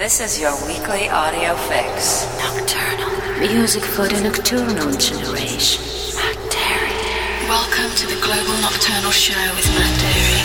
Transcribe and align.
This 0.00 0.20
is 0.20 0.40
your 0.40 0.54
weekly 0.64 1.08
audio 1.08 1.56
fix. 1.56 2.24
Nocturnal. 2.38 3.40
Music 3.40 3.82
for 3.82 4.06
the 4.06 4.20
nocturnal 4.22 4.92
generation. 4.92 5.82
Matt 6.14 6.36
Darey. 6.54 7.48
Welcome 7.48 7.90
to 7.96 8.06
the 8.06 8.14
Global 8.22 8.56
Nocturnal 8.62 9.10
Show 9.10 9.34
with 9.56 9.66
Matt 9.74 9.98
Darey. 9.98 10.38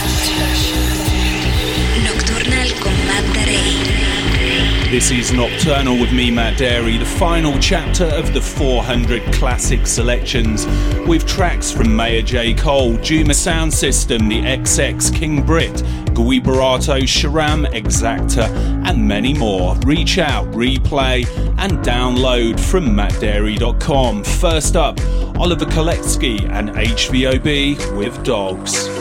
Nocturnal 2.03 2.69
con 2.81 2.93
Matt 3.05 3.23
Darey. 3.35 4.89
This 4.89 5.11
is 5.11 5.31
Nocturnal 5.31 5.99
with 5.99 6.11
me, 6.11 6.31
Matt 6.31 6.57
Darey, 6.57 6.97
the 6.97 7.05
final 7.05 7.57
chapter 7.59 8.05
of 8.05 8.33
the 8.33 8.41
400 8.41 9.21
classic 9.33 9.85
selections, 9.85 10.65
with 11.07 11.27
tracks 11.27 11.71
from 11.71 11.95
Maya 11.95 12.23
Jane 12.23 12.57
Cole, 12.57 12.97
Juma 12.97 13.35
Sound 13.35 13.71
System, 13.71 14.27
the 14.29 14.41
XX 14.41 15.13
King 15.15 15.43
Britt, 15.43 15.83
Gui 16.13 16.39
Boratto, 16.39 17.01
Sharam, 17.01 17.65
Exacta, 17.73 18.47
and 18.87 19.07
many 19.07 19.33
more. 19.33 19.75
Reach 19.85 20.17
out, 20.17 20.45
replay, 20.51 21.25
and 21.57 21.79
download 21.79 22.59
from 22.59 22.85
mattdarey.com. 22.85 24.23
First 24.23 24.75
up, 24.75 24.99
Oliver 25.39 25.65
Koletzki 25.65 26.49
and 26.51 26.69
HVOB 26.69 27.97
with 27.97 28.23
Dogs. 28.23 28.92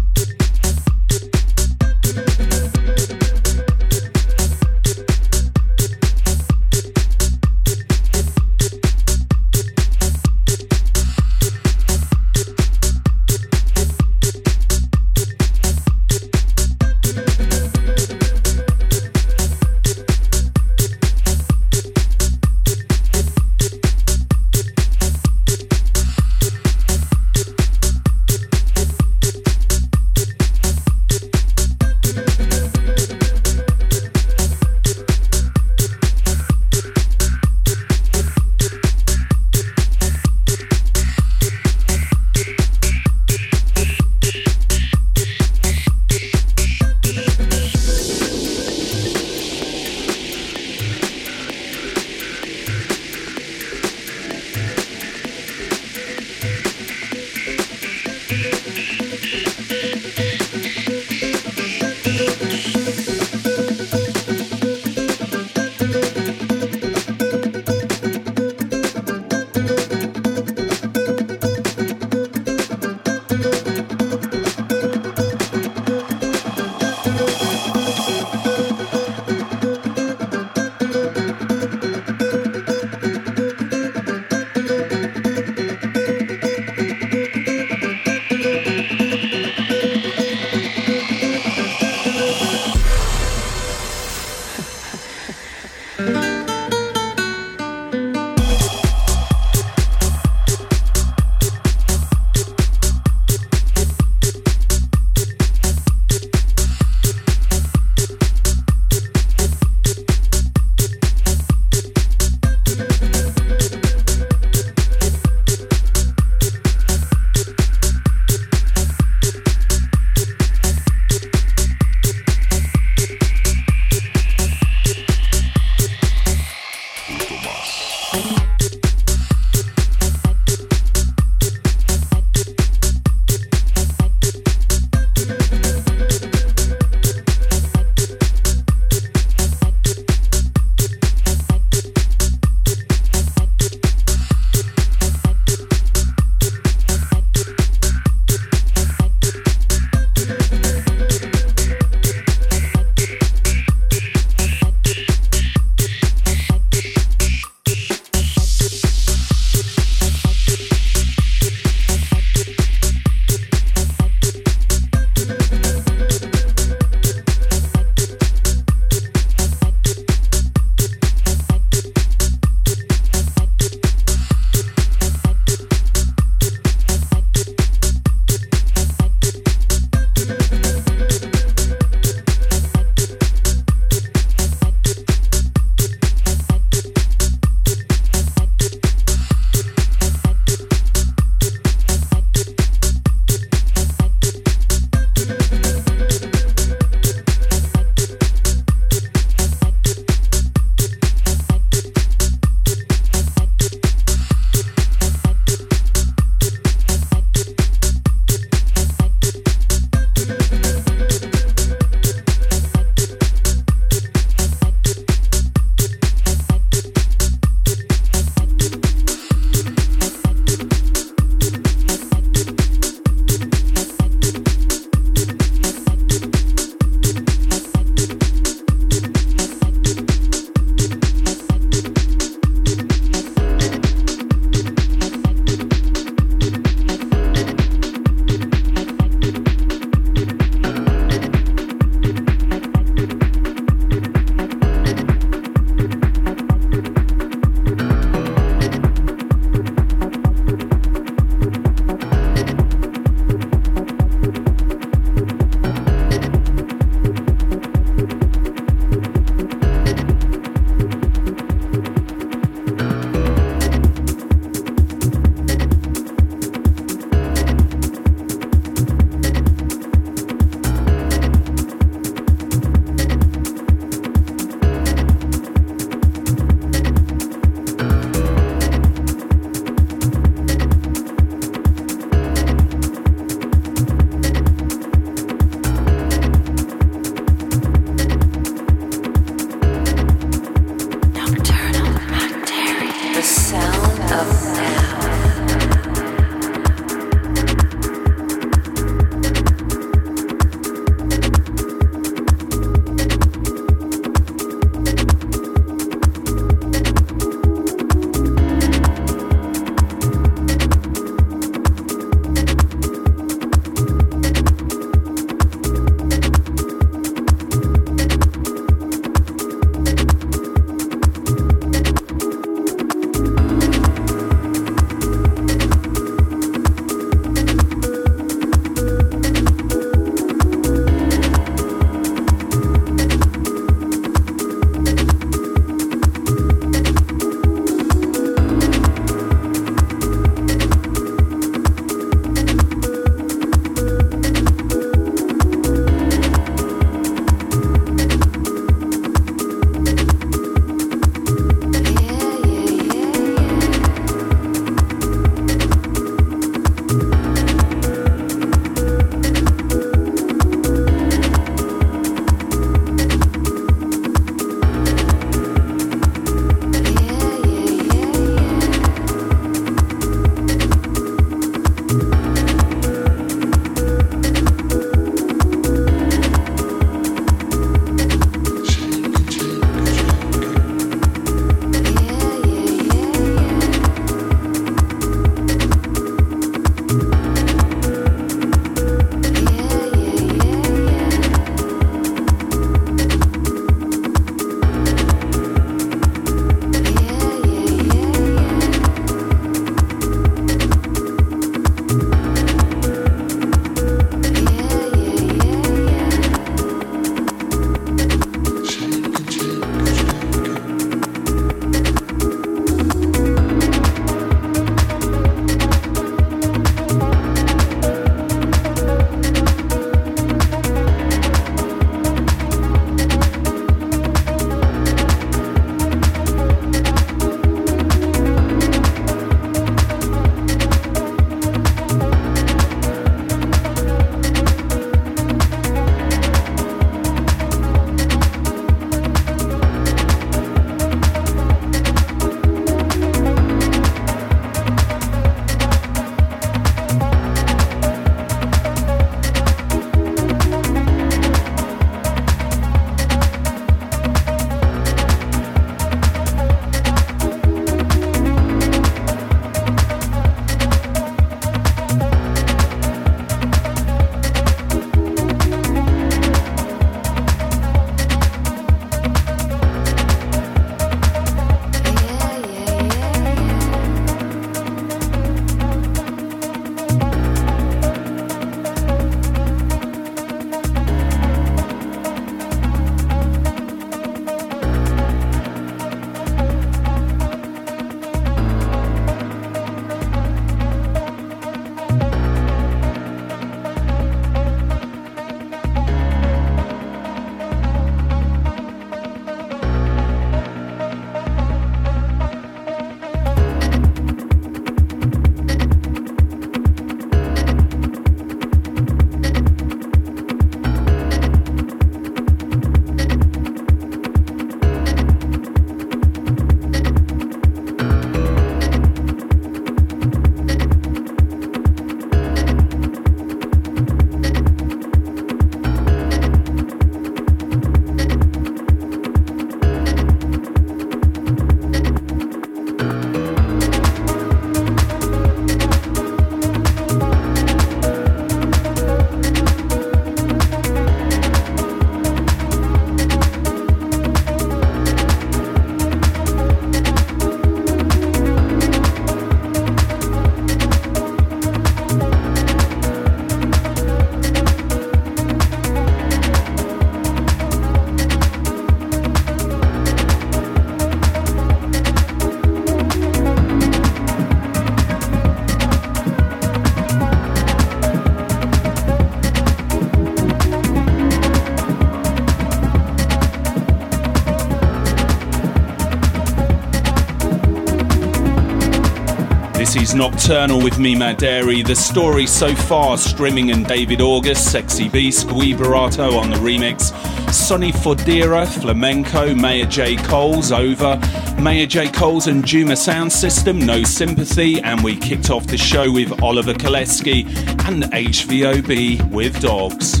Nocturnal 579.98 580.62
with 580.62 580.78
me, 580.78 580.94
Matt 580.94 581.18
Darey. 581.18 581.66
The 581.66 581.74
story 581.74 582.24
so 582.24 582.54
far 582.54 582.96
Stimming 582.96 583.52
and 583.52 583.66
David 583.66 584.00
August, 584.00 584.52
Sexy 584.52 584.88
Beast, 584.88 585.26
Gui 585.26 585.54
Boratto 585.54 586.16
on 586.16 586.30
the 586.30 586.36
remix, 586.36 586.92
Sonny 587.32 587.72
Fodera, 587.72 588.46
Flamenco, 588.46 589.34
Maya 589.34 589.66
Jane 589.66 589.98
Coles, 590.04 590.52
Over, 590.52 591.00
Maya 591.40 591.66
Jane 591.66 591.92
Coles 591.92 592.28
and 592.28 592.46
Juma 592.46 592.76
Sound 592.76 593.12
System, 593.12 593.58
No 593.58 593.82
Sympathy, 593.82 594.60
and 594.60 594.84
we 594.84 594.94
kicked 594.94 595.30
off 595.30 595.48
the 595.48 595.58
show 595.58 595.90
with 595.90 596.22
Oliver 596.22 596.54
Koletzki 596.54 597.26
and 597.66 597.82
HVOB 597.82 599.10
with 599.10 599.40
Dogs. 599.40 600.00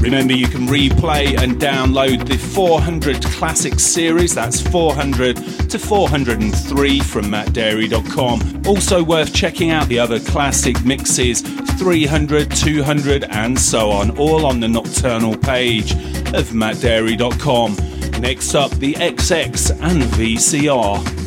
Remember, 0.00 0.34
you 0.34 0.46
replay 0.74 1.38
and 1.40 1.54
download 1.60 2.26
the 2.26 2.36
400 2.36 3.22
Classics 3.22 3.84
series. 3.84 4.34
That's 4.34 4.60
400 4.60 5.36
to 5.70 5.78
403 5.78 6.98
from 6.98 7.26
mattdarey.com. 7.26 8.62
Also 8.66 9.04
worth 9.04 9.32
checking 9.32 9.70
out 9.70 9.86
the 9.86 10.00
other 10.00 10.18
classic 10.18 10.84
mixes 10.84 11.42
300, 11.78 12.50
200, 12.50 13.24
and 13.30 13.56
so 13.56 13.90
on, 13.90 14.18
all 14.18 14.44
on 14.44 14.58
the 14.58 14.68
nocturnal 14.68 15.36
page 15.36 15.92
of 15.92 16.50
mattdarey.com. 16.50 17.76
Next 18.20 18.54
up, 18.56 18.72
the 18.72 18.94
XX 18.94 19.80
and 19.80 20.02
VCR. 20.02 21.23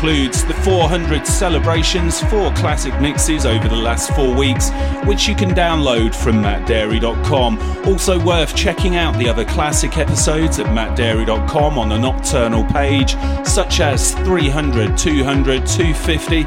Includes 0.00 0.46
the 0.46 0.54
400 0.54 1.26
celebrations, 1.26 2.22
four 2.30 2.50
classic 2.54 2.98
mixes 3.02 3.44
over 3.44 3.68
the 3.68 3.76
last 3.76 4.10
four 4.14 4.34
weeks, 4.34 4.70
which 5.04 5.28
you 5.28 5.34
can 5.34 5.50
download 5.50 6.14
from 6.14 6.36
mattdarey.com. 6.42 7.58
Also 7.86 8.18
worth 8.24 8.56
checking 8.56 8.96
out 8.96 9.14
the 9.18 9.28
other 9.28 9.44
classic 9.44 9.98
episodes 9.98 10.58
at 10.58 10.64
mattdarey.com 10.68 11.76
on 11.76 11.90
the 11.90 11.98
nocturnal 11.98 12.64
page, 12.72 13.14
such 13.46 13.80
as 13.80 14.14
300, 14.14 14.96
200, 14.96 15.66
250 15.66 16.46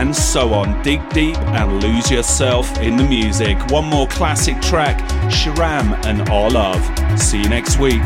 and 0.00 0.16
so 0.16 0.54
on. 0.54 0.82
Dig 0.82 1.06
deep 1.10 1.36
and 1.36 1.82
lose 1.82 2.10
yourself 2.10 2.78
in 2.78 2.96
the 2.96 3.04
music. 3.04 3.58
One 3.66 3.84
more 3.84 4.06
classic 4.06 4.58
track, 4.62 4.98
Sharam 5.30 6.02
and 6.06 6.26
Our 6.30 6.48
Love. 6.48 7.20
See 7.20 7.42
you 7.42 7.48
next 7.50 7.78
week. 7.78 8.00